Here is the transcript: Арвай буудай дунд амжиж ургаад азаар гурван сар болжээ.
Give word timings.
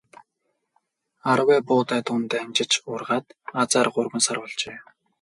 Арвай 1.31 1.61
буудай 1.67 2.01
дунд 2.07 2.31
амжиж 2.41 2.71
ургаад 2.91 3.25
азаар 3.61 3.87
гурван 3.95 4.21
сар 4.25 4.37
болжээ. 4.41 4.77